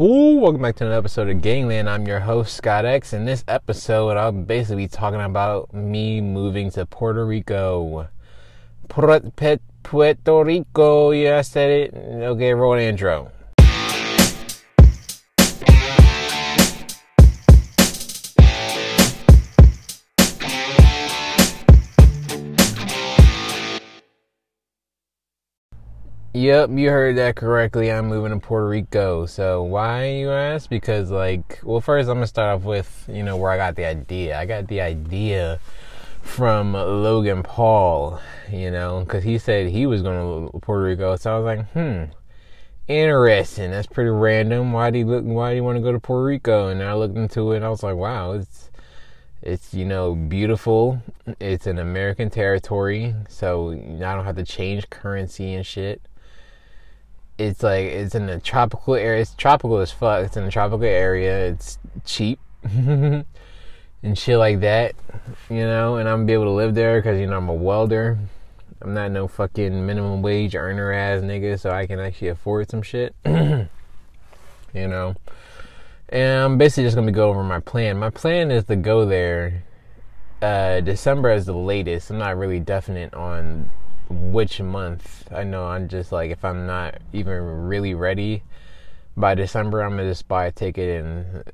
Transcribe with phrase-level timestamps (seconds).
[0.00, 1.86] Ooh, welcome back to another episode of Gangland.
[1.86, 3.12] I'm your host, Scott X.
[3.12, 8.08] In this episode, I'll basically be talking about me moving to Puerto Rico.
[8.88, 9.20] Puerto
[10.44, 11.94] Rico, yeah, I said it.
[11.94, 13.30] Okay, roll the intro.
[26.34, 27.92] Yep, you heard that correctly.
[27.92, 29.26] I'm moving to Puerto Rico.
[29.26, 30.70] So why you ask?
[30.70, 33.84] Because like, well, first I'm gonna start off with you know where I got the
[33.84, 34.38] idea.
[34.38, 35.60] I got the idea
[36.22, 38.18] from Logan Paul,
[38.50, 41.16] you know, because he said he was going to Puerto Rico.
[41.16, 42.04] So I was like, hmm,
[42.88, 43.70] interesting.
[43.70, 44.72] That's pretty random.
[44.72, 45.24] Why do you look?
[45.24, 46.68] Why do you want to go to Puerto Rico?
[46.68, 47.56] And I looked into it.
[47.56, 48.70] and I was like, wow, it's
[49.42, 51.02] it's you know beautiful.
[51.40, 56.00] It's an American territory, so I don't have to change currency and shit
[57.38, 59.22] it's like it's in a tropical area.
[59.22, 60.24] It's tropical as fuck.
[60.24, 61.48] It's in a tropical area.
[61.48, 63.24] It's cheap and
[64.14, 64.94] shit like that,
[65.48, 65.96] you know.
[65.96, 68.18] And I'm gonna be able to live there because you know I'm a welder.
[68.80, 72.82] I'm not no fucking minimum wage earner ass nigga, so I can actually afford some
[72.82, 73.68] shit, you
[74.74, 75.14] know.
[76.08, 77.98] And I'm basically just gonna go over my plan.
[77.98, 79.64] My plan is to go there.
[80.42, 82.10] Uh, December is the latest.
[82.10, 83.70] I'm not really definite on
[84.12, 85.26] which month.
[85.32, 88.42] I know I'm just like if I'm not even really ready
[89.16, 91.44] by December, I'm gonna just buy a ticket and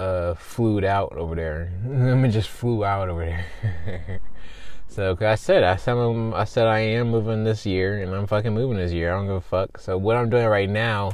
[0.00, 1.72] uh flew out over there.
[1.84, 4.20] I'm gonna just flew out over there.
[4.88, 8.26] so I said I said I'm, I said I am moving this year and I'm
[8.26, 9.12] fucking moving this year.
[9.12, 9.78] I don't give a fuck.
[9.78, 11.12] So what I'm doing right now.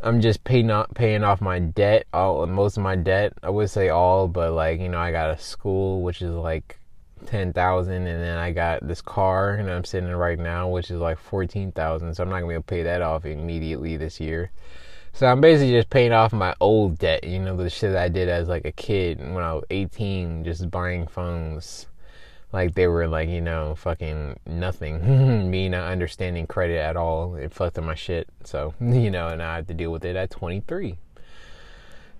[0.00, 3.32] I'm just paying off, paying off my debt, all most of my debt.
[3.42, 6.78] I would say all, but like you know, I got a school which is like
[7.28, 10.90] ten thousand, and then I got this car, and I'm sitting in right now, which
[10.90, 12.14] is like fourteen thousand.
[12.14, 14.50] So I'm not gonna be able to pay that off immediately this year.
[15.12, 18.28] So I'm basically just paying off my old debt, you know, the shit I did
[18.28, 21.86] as like a kid when I was 18, just buying phones
[22.52, 27.52] like they were like you know fucking nothing me not understanding credit at all it
[27.52, 30.30] fucked up my shit so you know and i had to deal with it at
[30.30, 30.96] 23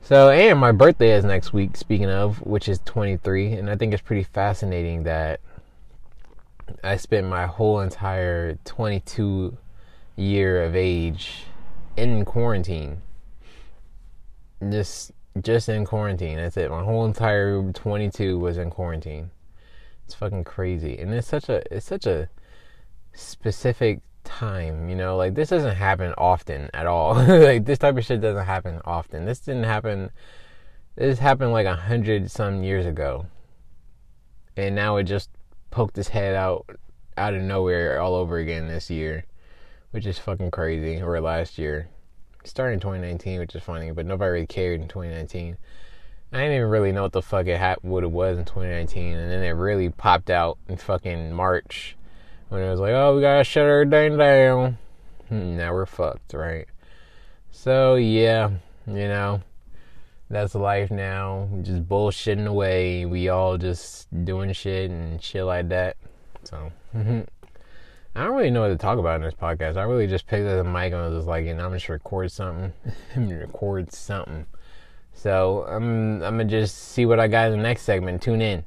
[0.03, 3.53] so, and my birthday is next week, speaking of, which is 23.
[3.55, 5.41] And I think it's pretty fascinating that
[6.83, 9.57] I spent my whole entire 22
[10.17, 11.45] year of age
[11.97, 13.03] in quarantine.
[14.71, 16.37] Just just in quarantine.
[16.37, 16.71] That's it.
[16.71, 19.31] My whole entire 22 was in quarantine.
[20.05, 20.99] It's fucking crazy.
[20.99, 22.29] And it's such a it's such a
[23.13, 27.15] specific time, you know, like this doesn't happen often at all.
[27.29, 29.25] like this type of shit doesn't happen often.
[29.25, 30.11] This didn't happen
[30.99, 33.27] this happened like a hundred some years ago.
[34.57, 35.31] And now it just
[35.71, 36.67] poked its head out
[37.17, 39.25] out of nowhere all over again this year.
[39.93, 41.01] Which is fucking crazy.
[41.01, 41.89] Or last year.
[42.45, 45.57] Starting in 2019, which is funny, but nobody really cared in 2019.
[46.33, 49.17] I didn't even really know what the fuck it ha- what it was in 2019,
[49.17, 51.97] and then it really popped out in fucking March
[52.49, 54.79] when it was like, oh, we gotta shut everything down.
[55.29, 56.67] Hmm, now we're fucked, right?
[57.51, 58.51] So yeah,
[58.87, 59.43] you know,
[60.31, 61.49] that's life now.
[61.63, 63.05] Just bullshitting away.
[63.05, 65.97] We all just doing shit and shit like that.
[66.45, 66.73] So
[68.19, 69.77] I don't really know what to talk about in this podcast.
[69.77, 71.73] I really just picked up the mic and I was just like, you know, I'm
[71.73, 72.73] just record something.
[73.17, 74.47] i'm record something.
[75.13, 78.23] So I'm I'm gonna just see what I got in the next segment.
[78.23, 78.65] Tune in.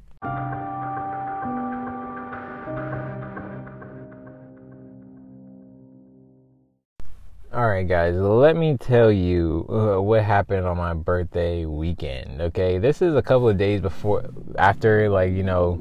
[7.72, 12.42] Right, guys, let me tell you uh, what happened on my birthday weekend.
[12.42, 15.80] Okay, this is a couple of days before, after, like, you know,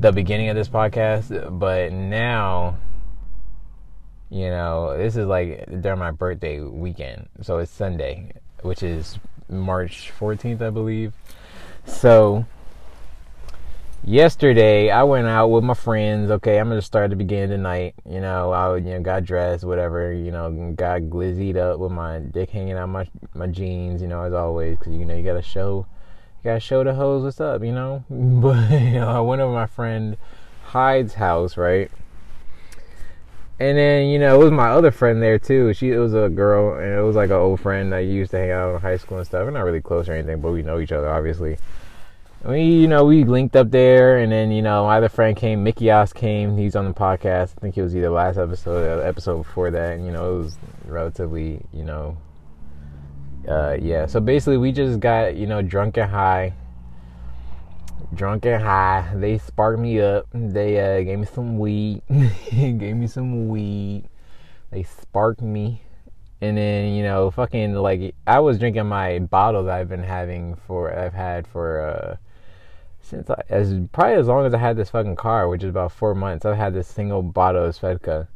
[0.00, 2.76] the beginning of this podcast, but now,
[4.28, 7.28] you know, this is like during my birthday weekend.
[7.40, 9.18] So it's Sunday, which is
[9.48, 11.14] March 14th, I believe.
[11.86, 12.44] So,
[14.06, 16.30] yesterday I went out with my friends.
[16.30, 17.94] Okay, I'm gonna start at the beginning of the night.
[18.08, 20.12] You know, I you know got dressed, whatever.
[20.12, 24.02] You know, got glizzied up with my dick hanging out my my jeans.
[24.02, 25.86] You know, as always, because you know you gotta show,
[26.42, 27.62] you gotta show the hoes what's up.
[27.62, 30.16] You know, but you know, I went over my friend
[30.64, 31.90] Hyde's house, right.
[33.60, 35.72] And then you know it was my other friend there too.
[35.74, 38.38] She it was a girl, and it was like an old friend that used to
[38.38, 39.44] hang out in high school and stuff.
[39.44, 41.56] We're not really close or anything, but we know each other obviously
[42.46, 45.64] we you know we linked up there and then you know my other friend came
[45.64, 47.54] Mikias came he's on the podcast.
[47.56, 50.34] I think it was either last episode or the episode before that and you know
[50.34, 50.56] it was
[50.86, 52.16] relatively you know
[53.48, 54.06] uh, yeah.
[54.06, 56.54] So basically we just got you know drunk and high
[58.14, 59.10] drunk and high.
[59.14, 60.26] They sparked me up.
[60.32, 62.02] They uh, gave me some weed.
[62.50, 64.08] Gave me some weed.
[64.70, 65.82] They sparked me.
[66.40, 70.56] And then, you know, fucking like I was drinking my bottle that I've been having
[70.66, 72.16] for I've had for uh
[73.04, 75.92] since I, as probably as long as I had this fucking car, which is about
[75.92, 76.44] four months.
[76.44, 78.26] I've had this single bottle of Svedka.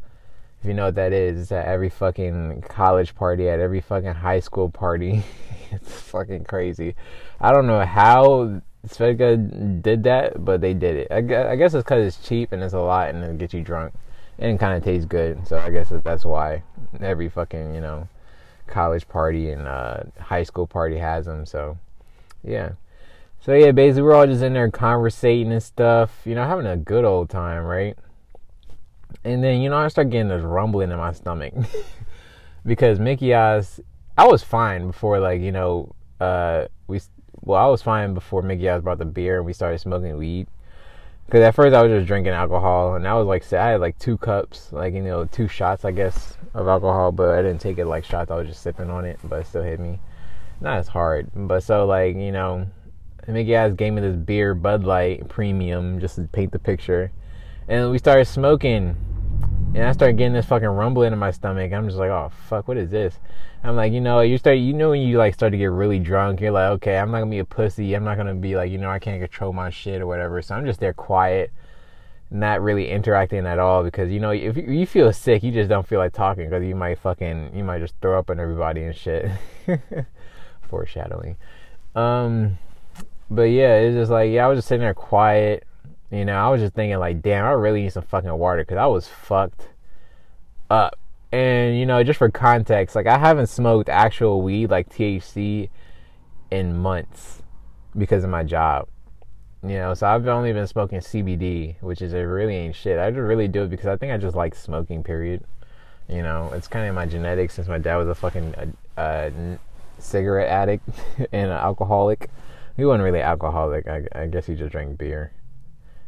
[0.60, 4.14] If you know what that is, it's at every fucking college party, at every fucking
[4.14, 5.22] high school party.
[5.70, 6.94] it's fucking crazy.
[7.40, 11.12] I don't know how Svedka did that, but they did it.
[11.12, 13.94] I guess it's because it's cheap and it's a lot and it gets you drunk
[14.38, 15.46] and kind of tastes good.
[15.46, 16.62] So I guess that's why
[17.00, 18.08] every fucking you know
[18.66, 21.46] college party and uh, high school party has them.
[21.46, 21.78] So
[22.44, 22.72] yeah.
[23.40, 26.76] So yeah, basically we're all just in there conversating and stuff, you know, having a
[26.76, 27.96] good old time, right?
[29.24, 31.54] And then you know I start getting this rumbling in my stomach
[32.66, 33.80] because Mikias,
[34.16, 37.00] I was fine before like you know uh, we
[37.42, 40.48] well I was fine before Mikias brought the beer and we started smoking weed.
[41.26, 43.98] Because at first I was just drinking alcohol, and I was like, I had like
[43.98, 47.76] two cups, like you know, two shots, I guess, of alcohol, but I didn't take
[47.76, 48.30] it like shots.
[48.30, 50.00] I was just sipping on it, but it still hit me.
[50.62, 52.66] Not as hard, but so like you know,
[53.28, 57.12] Mikias gave me this beer, Bud Light Premium, just to paint the picture,
[57.68, 58.96] and we started smoking,
[59.74, 61.72] and I started getting this fucking rumbling in my stomach.
[61.72, 63.18] I'm just like, oh fuck, what is this?
[63.62, 65.98] I'm like, you know, you start, you know, when you like start to get really
[65.98, 67.94] drunk, you're like, okay, I'm not gonna be a pussy.
[67.94, 70.40] I'm not gonna be like, you know, I can't control my shit or whatever.
[70.40, 71.50] So I'm just there quiet,
[72.30, 75.86] not really interacting at all because you know, if you feel sick, you just don't
[75.86, 78.96] feel like talking because you might fucking, you might just throw up on everybody and
[78.96, 79.30] shit.
[80.70, 81.36] Foreshadowing.
[81.94, 82.58] Um,
[83.30, 85.64] but yeah, it's just like, yeah, I was just sitting there quiet.
[86.10, 88.78] You know, I was just thinking like, damn, I really need some fucking water because
[88.78, 89.68] I was fucked
[90.70, 90.98] up
[91.30, 95.68] and you know, just for context, like I haven't smoked actual weed like THC
[96.50, 97.42] in months
[97.96, 98.88] because of my job.
[99.62, 102.98] You know, so I've only been smoking CBD, which is a really ain't shit.
[102.98, 105.02] I just really do it because I think I just like smoking.
[105.02, 105.44] Period.
[106.08, 108.54] You know, it's kind of my genetics since my dad was a fucking
[108.96, 109.30] uh, uh,
[109.98, 110.88] cigarette addict
[111.32, 112.30] and an alcoholic.
[112.78, 113.88] He wasn't really alcoholic.
[113.88, 115.32] I, I guess he just drank beer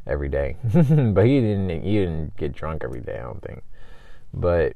[0.06, 1.82] every day, but he didn't.
[1.82, 3.18] He didn't get drunk every day.
[3.18, 3.62] I don't think.
[4.32, 4.74] But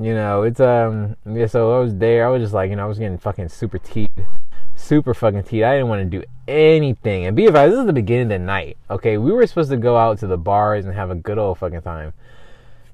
[0.00, 2.84] you know, it's um yeah, so I was there, I was just like, you know,
[2.84, 4.26] I was getting fucking super teed.
[4.74, 5.64] Super fucking teed.
[5.64, 7.26] I didn't want to do anything.
[7.26, 8.78] And be advised, this is the beginning of the night.
[8.88, 11.58] Okay, we were supposed to go out to the bars and have a good old
[11.58, 12.14] fucking time.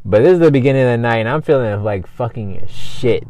[0.05, 3.29] But this is the beginning of the night and I'm feeling like fucking shit.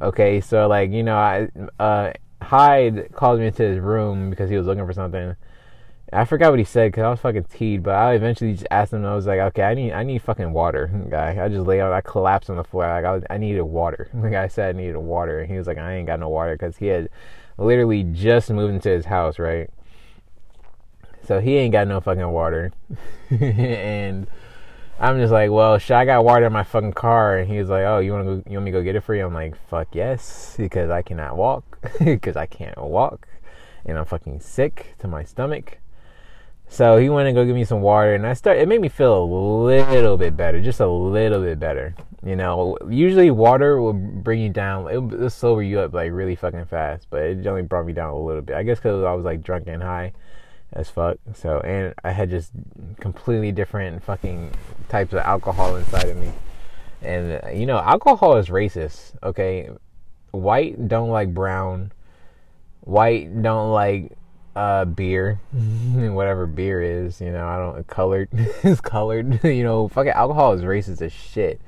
[0.00, 1.48] Okay, so like, you know, I
[1.78, 2.12] uh
[2.46, 5.36] Hyde called me into his room because he was looking for something
[6.12, 8.92] I forgot what he said because I was fucking teed, but I eventually just asked
[8.92, 9.04] him.
[9.04, 11.44] I was like, okay, I need, I need fucking water, guy.
[11.44, 12.86] I just lay out, I collapsed on the floor.
[12.86, 14.08] Like I, was, I needed water.
[14.26, 16.54] The guy said I needed water, and he was like, I ain't got no water
[16.54, 17.08] because he had
[17.58, 19.68] literally just moved into his house, right?
[21.26, 22.72] So he ain't got no fucking water,
[23.30, 24.28] and
[24.98, 27.68] I'm just like, well, shit, I got water in my fucking car, and he was
[27.68, 29.26] like, oh, you want to, you want me to go get it for you?
[29.26, 33.28] I'm like, fuck yes, because I cannot walk, because I can't walk,
[33.84, 35.78] and I'm fucking sick to my stomach.
[36.68, 38.56] So he went and go give me some water, and I start.
[38.56, 41.94] It made me feel a little bit better, just a little bit better.
[42.24, 44.90] You know, usually water will bring you down.
[44.90, 48.10] It will sober you up like really fucking fast, but it only brought me down
[48.10, 48.56] a little bit.
[48.56, 50.14] I guess because I was like drunk and high
[50.72, 51.18] as fuck.
[51.34, 52.52] So and I had just
[53.00, 54.52] completely different fucking
[54.88, 56.32] types of alcohol inside of me.
[57.02, 59.12] And uh, you know, alcohol is racist.
[59.22, 59.70] Okay,
[60.30, 61.92] white don't like brown.
[62.80, 64.12] White don't like
[64.56, 68.28] uh, beer, whatever beer is, you know, I don't colored
[68.64, 71.60] is colored, you know, fucking alcohol is racist as shit.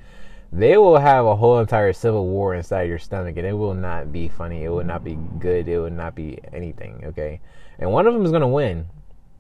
[0.51, 4.11] They will have a whole entire civil war inside your stomach, and it will not
[4.11, 4.65] be funny.
[4.65, 5.69] It will not be good.
[5.69, 7.03] It will not be anything.
[7.05, 7.41] Okay,
[7.79, 8.87] and one of them is gonna win.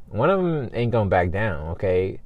[0.08, 1.70] One of them ain't gonna back down.
[1.72, 2.20] Okay,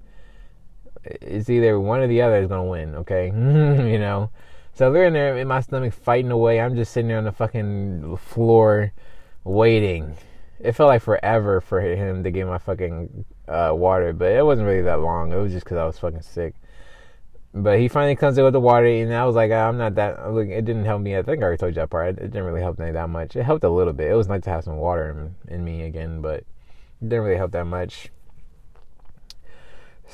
[1.05, 2.95] it's either one or the other is gonna win.
[2.97, 4.31] Okay, you know.
[4.75, 6.61] So they're in there in my stomach fighting away.
[6.61, 8.93] I'm just sitting there on the fucking floor
[9.45, 10.17] waiting
[10.63, 14.67] it felt like forever for him to get my fucking uh, water, but it wasn't
[14.67, 15.33] really that long.
[15.33, 16.55] It was just because I was fucking sick.
[17.53, 20.33] But he finally comes in with the water, and I was like, I'm not that.
[20.33, 21.17] Like, it didn't help me.
[21.17, 22.11] I think I already told you that part.
[22.11, 23.37] It didn't really help me that much.
[23.37, 24.11] It helped a little bit.
[24.11, 26.45] It was nice to have some water in, in me again, but
[27.03, 28.11] didn't really help that much.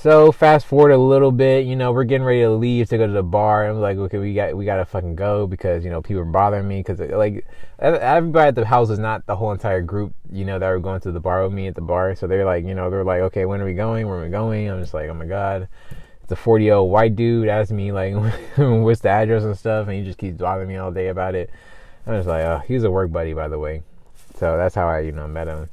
[0.00, 3.08] So fast forward a little bit, you know, we're getting ready to leave to go
[3.08, 3.68] to the bar.
[3.68, 6.68] I'm like, okay, we got we gotta fucking go because you know people are bothering
[6.68, 7.44] me because like
[7.80, 11.00] everybody at the house is not the whole entire group, you know, that were going
[11.00, 12.14] to the bar with me at the bar.
[12.14, 14.06] So they're like, you know, they're like, okay, when are we going?
[14.06, 14.70] Where are we going?
[14.70, 15.66] I'm just like, oh my god,
[16.22, 18.14] it's a 40 year old white dude asking me like,
[18.56, 21.50] what's the address and stuff, and he just keeps bothering me all day about it.
[22.06, 23.82] I'm just like, oh, he's a work buddy by the way.
[24.36, 25.68] So that's how I, you know, met him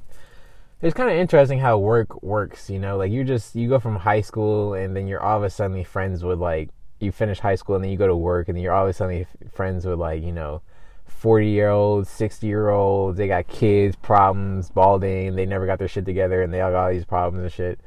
[0.86, 3.96] it's kind of interesting how work works, you know, like you just you go from
[3.96, 7.56] high school and then you're all of a sudden friends with like you finish high
[7.56, 10.22] school and then you go to work and then you're always suddenly friends with like
[10.22, 10.62] you know
[11.08, 15.88] 40 year olds 60 year olds they got kids problems balding they never got their
[15.88, 17.80] shit together and they all got all these problems and shit.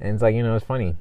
[0.00, 0.96] And it's like you know it's funny.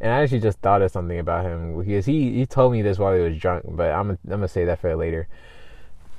[0.00, 2.98] And I actually just thought of something about him because he, he told me this
[2.98, 5.28] while he was drunk, but I'm I'm gonna say that for later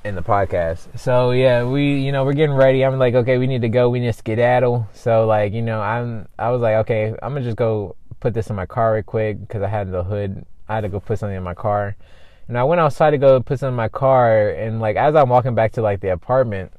[0.04, 0.98] in the podcast.
[0.98, 2.84] So yeah, we you know we're getting ready.
[2.84, 3.88] I'm like, okay, we need to go.
[3.88, 4.88] We need to skedaddle.
[4.92, 8.50] So like you know I'm I was like, okay, I'm gonna just go put this
[8.50, 10.44] in my car real quick because I had the hood.
[10.68, 11.96] I had to go put something in my car,
[12.48, 14.50] and I went outside to go put something in my car.
[14.50, 16.72] And like as I'm walking back to like the apartment,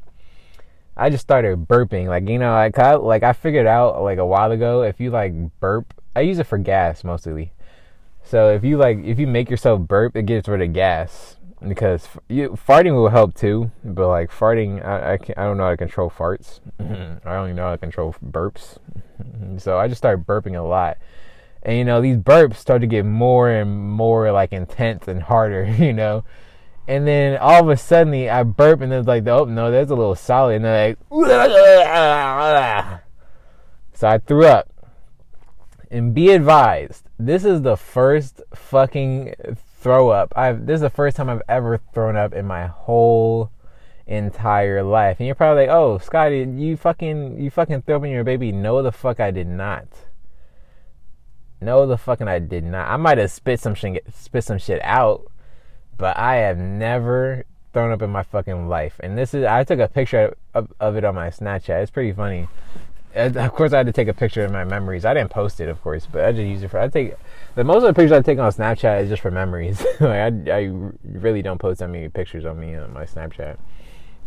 [0.97, 2.07] I just started burping.
[2.07, 5.11] Like you know, like I, like I figured out like a while ago if you
[5.11, 7.53] like burp I use it for gas mostly.
[8.23, 11.37] So if you like, if you make yourself burp, it gets rid of gas
[11.67, 13.72] because you, farting will help too.
[13.84, 16.60] But like farting, I I, can, I don't know how to control farts.
[17.25, 18.77] I only know how to control burps.
[19.58, 20.98] so I just started burping a lot,
[21.63, 25.65] and you know these burps start to get more and more like intense and harder.
[25.79, 26.24] You know.
[26.86, 29.96] And then all of a sudden, I burp, and it's like, oh no, there's a
[29.96, 30.98] little solid, and then like,
[33.93, 34.70] so I threw up
[35.89, 39.34] and be advised, this is the first fucking
[39.83, 40.33] throw up.
[40.35, 43.51] I've this is the first time I've ever thrown up in my whole
[44.07, 45.19] entire life.
[45.19, 48.51] And you're probably like, "Oh, Scotty, you fucking you fucking threw up in your baby."
[48.51, 49.87] No, the fuck I did not.
[51.61, 52.89] No, the fucking I did not.
[52.89, 55.29] I might have spit some shit, spit some shit out,
[55.97, 58.99] but I have never thrown up in my fucking life.
[59.01, 61.81] And this is I took a picture of, of it on my Snapchat.
[61.81, 62.47] It's pretty funny
[63.15, 65.05] of course, I had to take a picture of my memories.
[65.05, 66.79] I didn't post it, of course, but I just use it for.
[66.79, 67.15] I take
[67.55, 69.86] the most of the pictures I take on Snapchat is just for memories.
[70.00, 70.72] like I, I
[71.03, 73.57] really don't post that many pictures on me on my Snapchat,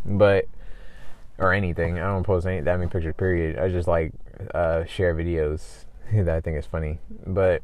[0.05, 0.47] but
[1.39, 1.99] or anything.
[1.99, 3.15] I don't post any that many pictures.
[3.17, 3.59] Period.
[3.59, 4.13] I just like
[4.55, 7.63] uh, share videos that I think is funny, but.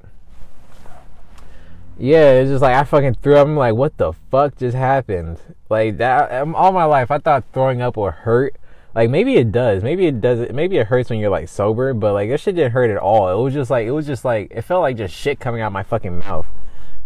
[1.99, 3.47] Yeah, it's just like I fucking threw up.
[3.47, 5.39] I'm like, what the fuck just happened?
[5.69, 6.33] Like that.
[6.55, 8.57] All my life, I thought throwing up would hurt
[8.95, 9.83] like maybe it does.
[9.83, 10.51] Maybe it does.
[10.53, 13.29] Maybe it hurts when you're like sober, but like that shit didn't hurt at all.
[13.31, 15.73] It was just like it was just like it felt like just shit coming out
[15.73, 16.47] my fucking mouth.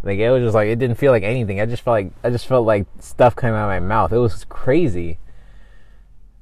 [0.02, 1.60] Like it was just like it didn't feel like anything.
[1.60, 4.12] I just felt like I just felt like stuff coming out of my mouth.
[4.12, 5.18] It was crazy.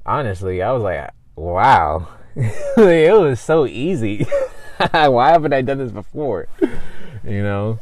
[0.06, 2.08] Honestly, I was like, wow.
[2.36, 4.26] it was so easy.
[4.92, 6.48] Why haven't I done this before?
[7.22, 7.78] You know?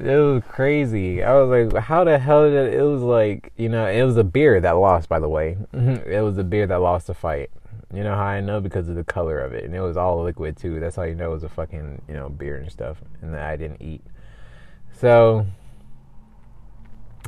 [0.00, 1.22] It was crazy.
[1.22, 2.74] I was like, how the hell did it?
[2.74, 5.56] It was like, you know, it was a beer that lost, by the way.
[5.72, 7.50] it was a beer that lost the fight.
[7.92, 10.22] You know how I know because of the color of it, and it was all
[10.22, 10.78] liquid too.
[10.78, 13.42] That's how you know it was a fucking you know beer and stuff, and that
[13.42, 14.02] I didn't eat.
[14.92, 15.46] So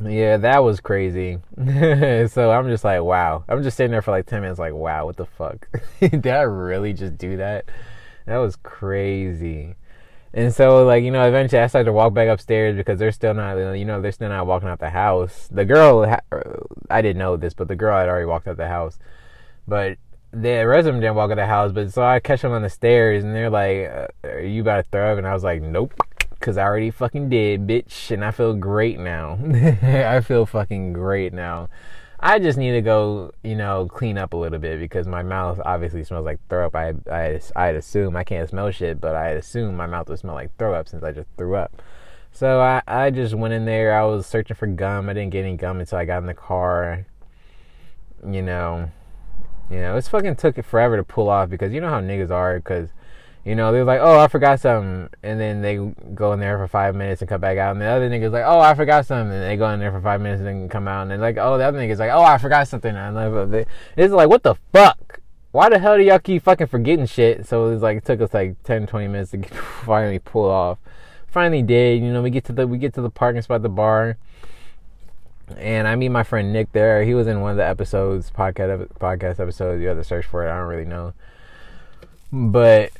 [0.05, 1.39] yeah, that was crazy.
[1.57, 3.43] so I'm just like, wow.
[3.47, 5.67] I'm just sitting there for like ten minutes, like, wow, what the fuck?
[5.99, 7.65] Did I really just do that?
[8.25, 9.75] That was crazy.
[10.33, 13.33] And so, like, you know, eventually I started to walk back upstairs because they're still
[13.33, 15.49] not, you know, they're still not walking out the house.
[15.51, 16.05] The girl,
[16.89, 18.97] I didn't know this, but the girl had already walked out the house.
[19.67, 19.97] But
[20.31, 21.73] the rest of them didn't walk out the house.
[21.73, 24.85] But so I catch them on the stairs and they're like, uh, Are you about
[24.85, 25.17] to throw up?
[25.17, 25.93] And I was like, Nope.
[26.29, 28.09] Because I already fucking did, bitch.
[28.09, 29.37] And I feel great now.
[29.83, 31.69] I feel fucking great now.
[32.23, 35.59] I just need to go, you know, clean up a little bit because my mouth
[35.65, 36.75] obviously smells like throw up.
[36.75, 40.35] I I I'd assume I can't smell shit, but I'd assume my mouth would smell
[40.35, 41.81] like throw up since I just threw up.
[42.31, 43.99] So I I just went in there.
[43.99, 45.09] I was searching for gum.
[45.09, 47.07] I didn't get any gum until I got in the car.
[48.23, 48.91] You know,
[49.71, 52.29] you know, it's fucking took it forever to pull off because you know how niggas
[52.29, 52.89] are because
[53.43, 55.09] you know, they're like, oh, I forgot something.
[55.23, 55.77] And then they
[56.13, 57.71] go in there for five minutes and come back out.
[57.71, 59.33] And the other nigga's like, oh, I forgot something.
[59.33, 61.03] And they go in there for five minutes and then come out.
[61.03, 62.95] And they're like, oh, the other nigga's like, oh, I forgot something.
[62.95, 63.65] And
[63.97, 65.21] it's like, what the fuck?
[65.51, 67.47] Why the hell do y'all keep fucking forgetting shit?
[67.47, 69.43] So it's like, it took us like 10, 20 minutes to
[69.85, 70.77] finally pull off.
[71.27, 72.03] Finally did.
[72.03, 74.17] You know, we get to the, we get to the parking spot, the bar.
[75.57, 77.03] And I meet my friend Nick there.
[77.03, 79.81] He was in one of the episodes, podcast, podcast episodes.
[79.81, 80.51] You have to search for it.
[80.51, 81.13] I don't really know
[82.31, 82.91] but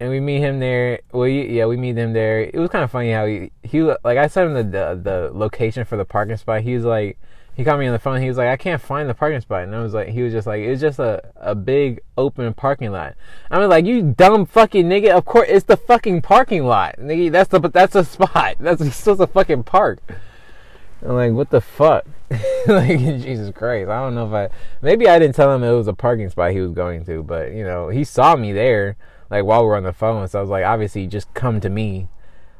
[0.00, 1.00] and we meet him there.
[1.12, 2.40] Well, yeah, we meet him there.
[2.40, 5.38] It was kind of funny how he he like I sent him the, the the
[5.38, 6.62] location for the parking spot.
[6.62, 7.18] He was like
[7.56, 8.22] he called me on the phone.
[8.22, 10.32] He was like, I can't find the parking spot, and I was like, he was
[10.32, 13.14] just like, it's just a a big open parking lot.
[13.50, 15.10] I was like, you dumb fucking nigga.
[15.10, 17.30] Of course, it's the fucking parking lot, nigga.
[17.30, 18.56] That's the that's a spot.
[18.60, 20.00] That's just a fucking park.
[21.02, 22.06] I'm like, what the fuck?
[22.66, 23.88] like, Jesus Christ.
[23.88, 24.54] I don't know if I.
[24.82, 27.52] Maybe I didn't tell him it was a parking spot he was going to, but,
[27.52, 28.96] you know, he saw me there,
[29.30, 30.28] like, while we were on the phone.
[30.28, 32.08] So I was like, obviously, just come to me.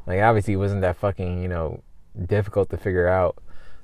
[0.06, 1.82] Like, obviously, it wasn't that fucking, you know,
[2.26, 3.36] difficult to figure out.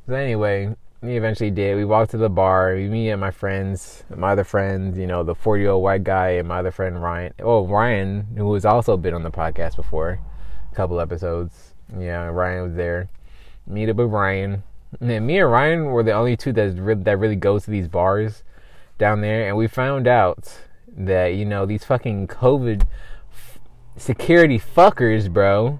[0.06, 1.76] So, anyway, we eventually did.
[1.76, 2.74] We walked to the bar.
[2.74, 6.30] Me and my friends, my other friends, you know, the 40 year old white guy
[6.30, 7.34] and my other friend, Ryan.
[7.40, 10.18] Oh, Ryan, who has also been on the podcast before
[10.72, 11.74] a couple episodes.
[11.98, 13.08] Yeah, Ryan was there.
[13.66, 14.62] Meet up with Ryan.
[15.00, 17.88] And me and Ryan were the only two that really, that really goes to these
[17.88, 18.42] bars
[18.98, 20.58] down there, and we found out
[20.88, 22.82] that you know these fucking COVID
[23.30, 23.58] f-
[23.96, 25.78] security fuckers, bro,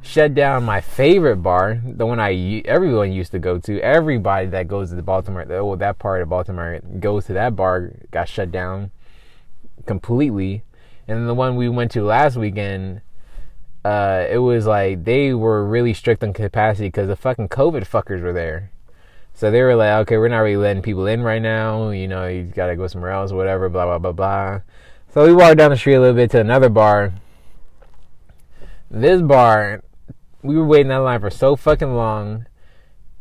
[0.00, 3.80] shut down my favorite bar, the one I everyone used to go to.
[3.80, 7.92] Everybody that goes to the Baltimore, well, that part of Baltimore goes to that bar
[8.10, 8.90] got shut down
[9.86, 10.62] completely.
[11.08, 13.00] And the one we went to last weekend,
[13.84, 18.22] uh, it was like they were really strict on capacity because the fucking COVID fuckers
[18.22, 18.70] were there.
[19.32, 21.90] So they were like, okay, we're not really letting people in right now.
[21.90, 24.60] You know, you gotta go somewhere else, whatever, blah, blah, blah, blah.
[25.14, 27.12] So we walked down the street a little bit to another bar.
[28.90, 29.82] This bar,
[30.42, 32.46] we were waiting in line for so fucking long.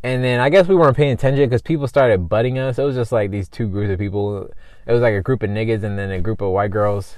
[0.04, 2.80] And then I guess we weren't paying attention because people started butting us.
[2.80, 4.50] It was just like these two groups of people.
[4.86, 7.16] It was like a group of niggas and then a group of white girls.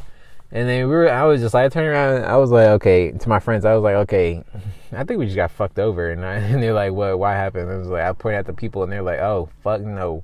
[0.54, 3.12] And then we were, I was just like, I turned around, I was like, okay,
[3.12, 4.44] to my friends, I was like, okay,
[4.92, 6.12] I think we just got fucked over.
[6.12, 7.70] And, I, and they're like, what, why happened?
[7.70, 10.24] And I was like, I pointed at the people and they're like, oh, fuck no.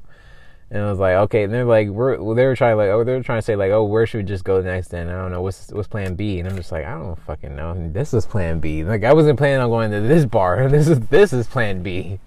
[0.70, 1.44] And I was like, okay.
[1.44, 3.56] And they're like, we're, well, they were trying like, oh, they were trying to say
[3.56, 4.90] like, oh, where should we just go next?
[4.90, 6.40] Then I don't know, what's, what's plan B?
[6.40, 7.72] And I'm just like, I don't fucking know.
[7.72, 8.84] And this is plan B.
[8.84, 10.68] Like, I wasn't planning on going to this bar.
[10.78, 12.20] This is, this is plan B.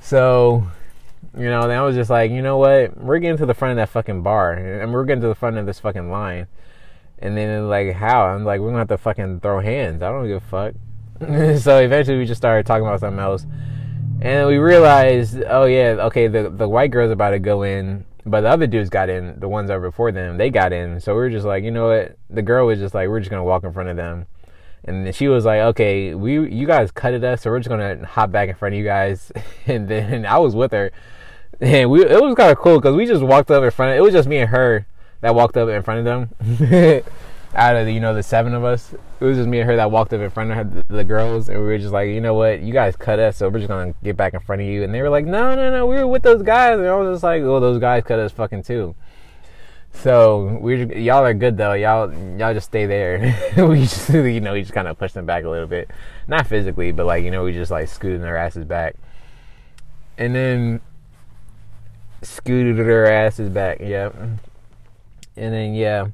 [0.00, 0.66] So,
[1.36, 2.96] you know, then I was just like, you know what?
[2.96, 5.58] We're getting to the front of that fucking bar and we're getting to the front
[5.58, 6.46] of this fucking line.
[7.22, 8.24] And then like, how?
[8.24, 10.02] I'm like, we're gonna have to fucking throw hands.
[10.02, 10.74] I don't give a fuck.
[11.60, 13.46] so eventually we just started talking about something else.
[14.20, 18.40] And we realized, oh yeah, okay, the the white girl's about to go in, but
[18.40, 20.98] the other dudes got in, the ones were before them, they got in.
[21.00, 22.16] So we were just like, you know what?
[22.28, 24.26] The girl was just like, we're just gonna walk in front of them.
[24.84, 28.32] And she was like, okay, we you guys cutted us, so we're just gonna hop
[28.32, 29.30] back in front of you guys.
[29.66, 30.90] and then I was with her.
[31.60, 33.98] And we it was kind of cool because we just walked up in front of
[33.98, 34.86] it was just me and her
[35.22, 37.02] that walked up in front of them.
[37.54, 39.76] Out of the, you know the seven of us, it was just me and her
[39.76, 42.08] that walked up in front of her, the, the girls, and we were just like,
[42.08, 44.62] you know what, you guys cut us, so we're just gonna get back in front
[44.62, 44.82] of you.
[44.84, 47.16] And they were like, no, no, no, we were with those guys, and I was
[47.16, 48.94] just like, oh, those guys cut us fucking too.
[49.92, 51.74] So we y'all are good though.
[51.74, 53.20] Y'all y'all just stay there.
[53.68, 55.90] we just you know we just kind of pushed them back a little bit,
[56.26, 58.96] not physically, but like you know we just like scooted their asses back,
[60.16, 60.80] and then
[62.22, 63.80] scooted their asses back.
[63.80, 64.14] Yep.
[65.36, 66.08] And then yeah.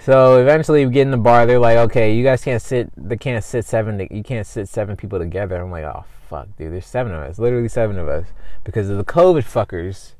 [0.00, 1.46] So eventually we get in the bar.
[1.46, 2.90] They're like, okay, you guys can't sit.
[2.96, 4.06] They can't sit seven.
[4.10, 5.56] You can't sit seven people together.
[5.60, 6.72] I'm like, oh fuck, dude.
[6.72, 7.38] There's seven of us.
[7.38, 8.26] Literally seven of us
[8.64, 10.12] because of the COVID fuckers.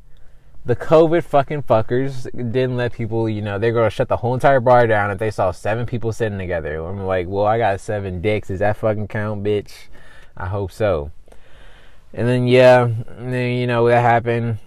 [0.67, 3.29] The COVID fucking fuckers didn't let people.
[3.29, 6.13] You know, they're gonna shut the whole entire bar down if they saw seven people
[6.13, 6.83] sitting together.
[6.83, 8.49] I'm like, well, I got seven dicks.
[8.49, 9.73] Does that fucking count, bitch?
[10.37, 11.11] I hope so.
[12.15, 14.59] And then yeah, and then you know that happened,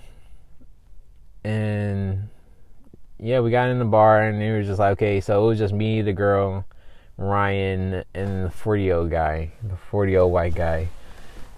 [1.43, 2.29] and
[3.19, 5.57] yeah, we got in the bar and it was just like, okay, so it was
[5.57, 6.65] just me, the girl,
[7.17, 10.89] Ryan, and the 40 year old guy, the 40 year old white guy.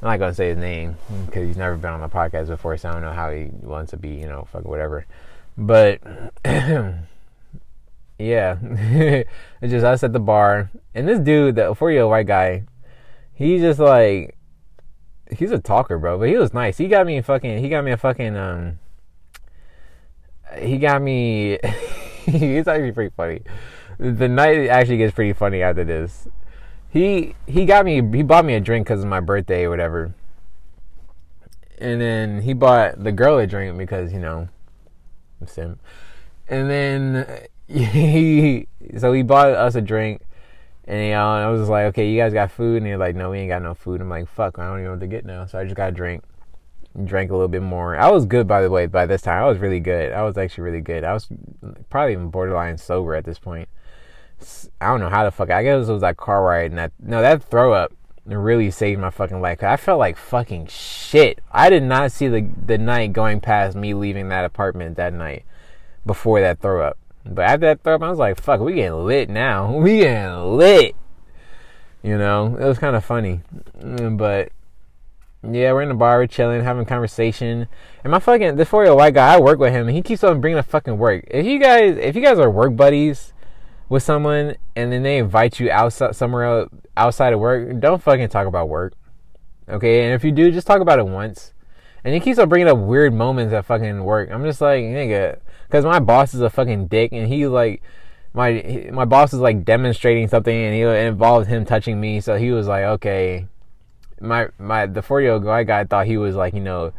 [0.02, 0.96] I'm not gonna say his name
[1.26, 3.92] because he's never been on the podcast before, so I don't know how he wants
[3.92, 5.06] to be, you know, fuck whatever.
[5.58, 6.02] But
[6.46, 7.04] yeah,
[8.62, 12.64] it's just us at the bar, and this dude, the 40 year old white guy,
[13.34, 14.38] he's just like,
[15.30, 16.18] he's a talker, bro.
[16.18, 16.78] But he was nice.
[16.78, 17.60] He got me fucking.
[17.60, 18.80] He got me a fucking um
[20.58, 21.54] he got me.
[22.26, 23.42] it's actually pretty funny.
[23.98, 26.28] The night actually gets pretty funny after this.
[26.90, 27.96] He he got me.
[27.96, 30.14] He bought me a drink because of my birthday or whatever.
[31.78, 34.50] And then he bought the girl a drink because you know,
[35.46, 35.80] sim.
[36.48, 40.22] And then he so he bought us a drink.
[40.86, 42.78] And you know, I was like, okay, you guys got food?
[42.78, 44.02] And they're like, no, we ain't got no food.
[44.02, 45.46] I'm like, fuck, I don't even know what to get now.
[45.46, 46.24] So I just got a drink
[47.06, 47.98] drank a little bit more.
[47.98, 49.44] I was good by the way by this time.
[49.44, 50.14] I was really good.
[50.14, 51.04] I was actually really good.
[51.04, 51.28] I was
[51.90, 53.70] probably even borderline sober at this point.
[54.80, 55.50] I don't know how the fuck.
[55.50, 57.94] I guess it was that car ride and that no that throw up
[58.26, 59.64] really saved my fucking life.
[59.64, 61.40] I felt like fucking shit.
[61.52, 65.46] I did not see the the night going past me leaving that apartment that night
[66.06, 66.98] before that throw up.
[67.26, 69.76] But after that throw up, I was like, fuck, we getting lit now.
[69.78, 70.96] We getting lit.
[72.02, 73.42] You know, it was kind of funny,
[73.78, 74.54] mm, but
[75.44, 77.68] yeah, we're in the bar, we're chilling, having conversation.
[78.04, 80.02] And my fucking this four year old white guy, I work with him, and he
[80.02, 81.26] keeps on bringing up fucking work.
[81.30, 83.34] If you guys, if you guys are work buddies
[83.88, 88.48] with someone, and then they invite you outside somewhere outside of work, don't fucking talk
[88.48, 88.94] about work.
[89.70, 91.54] Okay, and if you do, just talk about it once.
[92.04, 94.30] And he keeps on bringing up weird moments at fucking work.
[94.32, 97.82] I'm just like, nigga, because my boss is a fucking dick, and he like,
[98.34, 102.20] my my boss is like demonstrating something, and he involved him touching me.
[102.20, 103.48] So he was like, okay,
[104.22, 106.94] my my the four year old guy guy thought he was like you know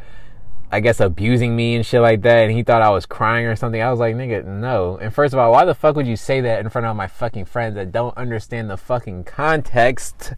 [0.73, 3.57] I guess abusing me and shit like that, and he thought I was crying or
[3.57, 3.83] something.
[3.83, 4.99] I was like, nigga, no.
[4.99, 7.09] And first of all, why the fuck would you say that in front of my
[7.09, 10.35] fucking friends that don't understand the fucking context?